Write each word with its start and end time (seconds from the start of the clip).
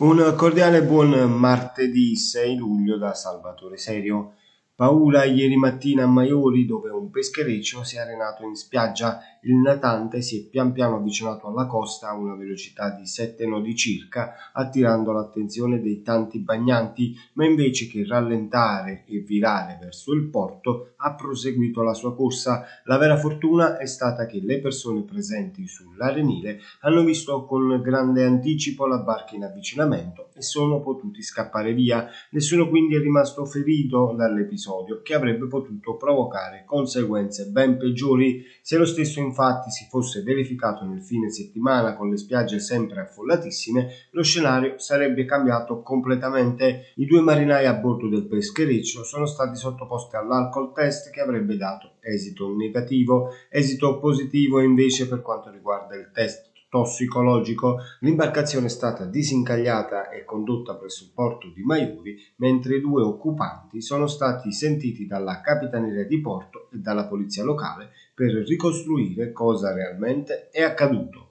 Un 0.00 0.32
cordiale 0.34 0.82
buon 0.82 1.10
martedì 1.30 2.16
6 2.16 2.56
luglio 2.56 2.96
da 2.96 3.12
Salvatore 3.12 3.76
Serio. 3.76 4.36
Paura 4.80 5.24
ieri 5.24 5.56
mattina 5.56 6.04
a 6.04 6.06
Maiori 6.06 6.64
dove 6.64 6.88
un 6.88 7.10
peschereccio 7.10 7.84
si 7.84 7.96
è 7.96 7.98
arenato 7.98 8.44
in 8.44 8.54
spiaggia. 8.54 9.20
Il 9.42 9.56
natante 9.56 10.22
si 10.22 10.40
è 10.40 10.48
pian 10.48 10.72
piano 10.72 10.96
avvicinato 10.96 11.48
alla 11.48 11.66
costa 11.66 12.08
a 12.08 12.14
una 12.14 12.34
velocità 12.34 12.88
di 12.88 13.06
7 13.06 13.46
nodi 13.46 13.76
circa, 13.76 14.50
attirando 14.54 15.12
l'attenzione 15.12 15.82
dei 15.82 16.00
tanti 16.00 16.38
bagnanti, 16.38 17.14
ma 17.34 17.44
invece 17.44 17.88
che 17.88 18.06
rallentare 18.06 19.04
e 19.06 19.18
virare 19.18 19.76
verso 19.78 20.14
il 20.14 20.30
porto 20.30 20.92
ha 20.96 21.12
proseguito 21.12 21.82
la 21.82 21.92
sua 21.92 22.14
corsa. 22.14 22.64
La 22.84 22.96
vera 22.96 23.18
fortuna 23.18 23.76
è 23.76 23.84
stata 23.84 24.24
che 24.24 24.40
le 24.40 24.60
persone 24.60 25.02
presenti 25.02 25.66
sull'arenile 25.68 26.58
hanno 26.80 27.04
visto 27.04 27.44
con 27.44 27.82
grande 27.82 28.24
anticipo 28.24 28.86
la 28.86 29.00
barca 29.00 29.36
in 29.36 29.44
avvicinamento 29.44 30.29
e 30.40 30.42
sono 30.42 30.80
potuti 30.80 31.22
scappare 31.22 31.74
via. 31.74 32.08
Nessuno 32.30 32.66
quindi 32.70 32.96
è 32.96 32.98
rimasto 32.98 33.44
ferito 33.44 34.14
dall'episodio 34.16 34.48
episodio 34.70 35.02
che 35.02 35.14
avrebbe 35.14 35.46
potuto 35.46 35.96
provocare 35.96 36.64
conseguenze 36.64 37.46
ben 37.46 37.76
peggiori 37.76 38.44
se 38.62 38.76
lo 38.76 38.86
stesso 38.86 39.20
infatti 39.20 39.70
si 39.70 39.86
fosse 39.88 40.22
verificato 40.22 40.84
nel 40.84 41.02
fine 41.02 41.30
settimana 41.30 41.94
con 41.94 42.10
le 42.10 42.16
spiagge 42.16 42.58
sempre 42.58 43.00
affollatissime, 43.00 43.88
lo 44.10 44.22
scenario 44.22 44.78
sarebbe 44.78 45.24
cambiato 45.24 45.82
completamente. 45.82 46.92
I 46.96 47.06
due 47.06 47.20
marinai 47.20 47.66
a 47.66 47.74
bordo 47.74 48.08
del 48.08 48.26
peschereccio 48.26 49.04
sono 49.04 49.26
stati 49.26 49.56
sottoposti 49.56 50.16
all'alcol 50.16 50.72
test 50.72 51.10
che 51.10 51.20
avrebbe 51.20 51.56
dato 51.56 51.92
esito 52.00 52.54
negativo, 52.54 53.30
esito 53.48 53.98
positivo 53.98 54.60
invece 54.60 55.08
per 55.08 55.20
quanto 55.20 55.50
riguarda 55.50 55.96
il 55.96 56.10
test 56.12 56.49
tossicologico, 56.70 57.80
l'imbarcazione 57.98 58.66
è 58.66 58.70
stata 58.70 59.04
disincagliata 59.04 60.08
e 60.08 60.24
condotta 60.24 60.76
presso 60.76 61.04
il 61.04 61.10
porto 61.12 61.50
di 61.52 61.62
Maiuri, 61.62 62.16
mentre 62.36 62.76
i 62.76 62.80
due 62.80 63.02
occupanti 63.02 63.82
sono 63.82 64.06
stati 64.06 64.52
sentiti 64.52 65.06
dalla 65.06 65.40
Capitaneria 65.40 66.06
di 66.06 66.20
Porto 66.20 66.70
e 66.72 66.78
dalla 66.78 67.06
polizia 67.06 67.42
locale 67.42 67.90
per 68.14 68.32
ricostruire 68.32 69.32
cosa 69.32 69.74
realmente 69.74 70.48
è 70.50 70.62
accaduto. 70.62 71.29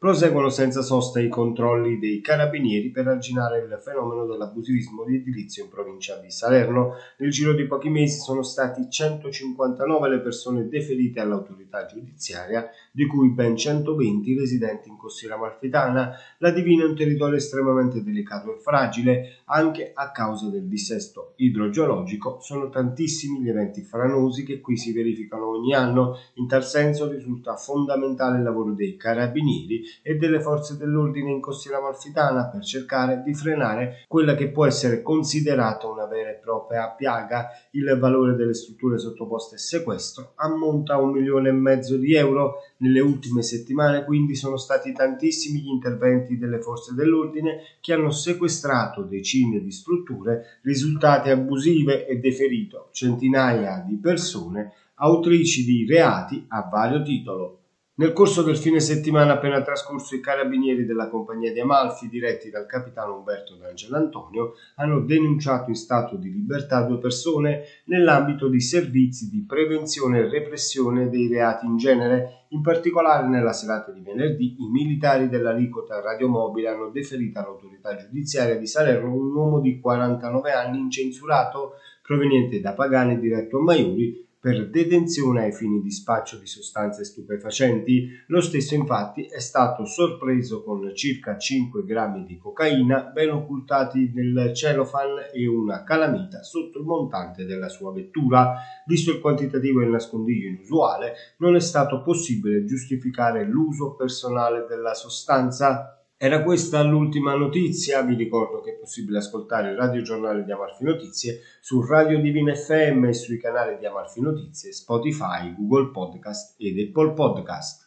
Proseguono 0.00 0.48
senza 0.48 0.80
sosta 0.80 1.20
i 1.20 1.28
controlli 1.28 1.98
dei 1.98 2.22
carabinieri 2.22 2.88
per 2.88 3.06
arginare 3.06 3.58
il 3.58 3.78
fenomeno 3.82 4.24
dell'abusivismo 4.24 5.04
di 5.04 5.16
edilizio 5.16 5.64
in 5.64 5.68
provincia 5.68 6.16
di 6.16 6.30
Salerno. 6.30 6.94
Nel 7.18 7.30
giro 7.30 7.52
di 7.52 7.66
pochi 7.66 7.90
mesi 7.90 8.18
sono 8.18 8.42
stati 8.42 8.88
159 8.88 10.08
le 10.08 10.20
persone 10.20 10.68
deferite 10.68 11.20
all'autorità 11.20 11.84
giudiziaria, 11.84 12.66
di 12.90 13.04
cui 13.04 13.28
ben 13.28 13.58
120 13.58 14.38
residenti 14.38 14.88
in 14.88 14.96
Costiera 14.96 15.36
Malfitana. 15.36 16.14
La 16.38 16.50
Divina 16.50 16.84
è 16.84 16.86
un 16.86 16.96
territorio 16.96 17.36
estremamente 17.36 18.02
delicato 18.02 18.56
e 18.56 18.58
fragile, 18.58 19.40
anche 19.44 19.90
a 19.92 20.12
causa 20.12 20.48
del 20.48 20.66
dissesto 20.66 21.34
idrogeologico. 21.36 22.38
Sono 22.40 22.70
tantissimi 22.70 23.42
gli 23.42 23.50
eventi 23.50 23.82
franosi 23.82 24.44
che 24.44 24.62
qui 24.62 24.78
si 24.78 24.94
verificano 24.94 25.50
ogni 25.50 25.74
anno. 25.74 26.16
In 26.36 26.48
tal 26.48 26.64
senso 26.64 27.06
risulta 27.06 27.56
fondamentale 27.56 28.38
il 28.38 28.44
lavoro 28.44 28.72
dei 28.72 28.96
carabinieri 28.96 29.88
e 30.02 30.16
delle 30.16 30.40
forze 30.40 30.76
dell'ordine 30.76 31.30
in 31.30 31.40
costiera 31.40 31.78
amalfitana 31.78 32.48
per 32.48 32.62
cercare 32.62 33.22
di 33.24 33.34
frenare 33.34 34.04
quella 34.08 34.34
che 34.34 34.50
può 34.50 34.66
essere 34.66 35.02
considerata 35.02 35.86
una 35.86 36.06
vera 36.06 36.30
e 36.30 36.34
propria 36.34 36.88
piaga. 36.90 37.48
Il 37.72 37.96
valore 37.98 38.34
delle 38.34 38.54
strutture 38.54 38.98
sottoposte 38.98 39.56
a 39.56 39.58
sequestro 39.58 40.32
ammonta 40.36 40.94
a 40.94 41.00
un 41.00 41.10
milione 41.10 41.48
e 41.48 41.52
mezzo 41.52 41.96
di 41.96 42.14
euro. 42.14 42.56
Nelle 42.78 43.00
ultime 43.00 43.42
settimane 43.42 44.04
quindi 44.04 44.34
sono 44.34 44.56
stati 44.56 44.92
tantissimi 44.92 45.60
gli 45.60 45.68
interventi 45.68 46.38
delle 46.38 46.60
forze 46.60 46.94
dell'ordine 46.94 47.58
che 47.80 47.92
hanno 47.92 48.10
sequestrato 48.10 49.02
decine 49.02 49.60
di 49.60 49.70
strutture 49.70 50.60
risultate 50.62 51.30
abusive 51.30 52.06
e 52.06 52.18
deferito 52.18 52.88
centinaia 52.92 53.84
di 53.86 53.96
persone 53.96 54.72
autrici 54.94 55.64
di 55.64 55.86
reati 55.86 56.44
a 56.48 56.68
vario 56.70 57.02
titolo. 57.02 57.59
Nel 58.00 58.14
corso 58.14 58.40
del 58.42 58.56
fine 58.56 58.80
settimana 58.80 59.34
appena 59.34 59.60
trascorso 59.60 60.14
i 60.14 60.20
carabinieri 60.20 60.86
della 60.86 61.10
compagnia 61.10 61.52
di 61.52 61.60
Amalfi, 61.60 62.08
diretti 62.08 62.48
dal 62.48 62.64
capitano 62.64 63.18
Umberto 63.18 63.56
D'Angelo 63.56 63.96
Antonio, 63.98 64.54
hanno 64.76 65.00
denunciato 65.00 65.68
in 65.68 65.76
stato 65.76 66.16
di 66.16 66.32
libertà 66.32 66.80
due 66.80 66.96
persone 66.96 67.62
nell'ambito 67.84 68.48
di 68.48 68.58
servizi 68.58 69.28
di 69.28 69.44
prevenzione 69.46 70.20
e 70.20 70.30
repressione 70.30 71.10
dei 71.10 71.28
reati 71.28 71.66
in 71.66 71.76
genere. 71.76 72.46
In 72.52 72.62
particolare 72.62 73.28
nella 73.28 73.52
serata 73.52 73.92
di 73.92 74.00
venerdì 74.00 74.56
i 74.60 74.70
militari 74.70 75.28
dell'aliquota 75.28 76.00
radiomobile 76.00 76.68
hanno 76.68 76.88
deferito 76.88 77.38
all'autorità 77.38 77.96
giudiziaria 77.96 78.56
di 78.56 78.66
Salerno 78.66 79.12
un 79.12 79.34
uomo 79.34 79.60
di 79.60 79.78
49 79.78 80.52
anni 80.52 80.78
incensurato 80.78 81.72
proveniente 82.00 82.62
da 82.62 82.72
Pagani 82.72 83.20
diretto 83.20 83.58
a 83.58 83.62
Maiuri 83.62 84.28
per 84.40 84.70
detenzione 84.70 85.44
ai 85.44 85.52
fini 85.52 85.82
di 85.82 85.90
spaccio 85.90 86.38
di 86.38 86.46
sostanze 86.46 87.04
stupefacenti. 87.04 88.08
Lo 88.28 88.40
stesso 88.40 88.74
infatti 88.74 89.26
è 89.26 89.38
stato 89.38 89.84
sorpreso 89.84 90.62
con 90.62 90.94
circa 90.94 91.36
5 91.36 91.84
grammi 91.84 92.24
di 92.24 92.38
cocaina 92.38 93.02
ben 93.12 93.30
occultati 93.32 94.10
nel 94.14 94.54
celofan 94.54 95.28
e 95.34 95.46
una 95.46 95.84
calamita 95.84 96.42
sotto 96.42 96.78
il 96.78 96.86
montante 96.86 97.44
della 97.44 97.68
sua 97.68 97.92
vettura. 97.92 98.56
Visto 98.86 99.10
il 99.10 99.20
quantitativo 99.20 99.82
e 99.82 99.84
il 99.84 99.90
nascondiglio 99.90 100.48
inusuale, 100.48 101.12
non 101.38 101.54
è 101.54 101.60
stato 101.60 102.00
possibile 102.02 102.64
giustificare 102.64 103.44
l'uso 103.44 103.94
personale 103.94 104.64
della 104.66 104.94
sostanza 104.94 105.99
era 106.22 106.42
questa 106.42 106.82
l'ultima 106.82 107.34
notizia, 107.34 108.02
vi 108.02 108.14
ricordo 108.14 108.60
che 108.60 108.72
è 108.72 108.78
possibile 108.78 109.16
ascoltare 109.16 109.70
il 109.70 109.78
radiogiornale 109.78 110.44
di 110.44 110.52
Amalfi 110.52 110.84
Notizie 110.84 111.40
su 111.62 111.80
Radio 111.80 112.20
Divina 112.20 112.54
FM 112.54 113.06
e 113.06 113.14
sui 113.14 113.38
canali 113.38 113.78
di 113.78 113.86
Amalfi 113.86 114.20
Notizie, 114.20 114.70
Spotify, 114.70 115.54
Google 115.56 115.90
Podcast 115.90 116.56
ed 116.58 116.78
Apple 116.78 117.14
Podcast. 117.14 117.78